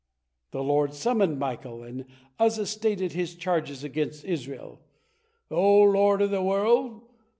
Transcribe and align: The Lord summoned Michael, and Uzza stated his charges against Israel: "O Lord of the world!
The 0.49 0.63
Lord 0.63 0.95
summoned 0.95 1.37
Michael, 1.37 1.83
and 1.83 2.05
Uzza 2.41 2.65
stated 2.65 3.11
his 3.11 3.35
charges 3.35 3.83
against 3.83 4.25
Israel: 4.25 4.79
"O 5.51 5.83
Lord 5.83 6.23
of 6.23 6.31
the 6.31 6.41
world! 6.41 7.03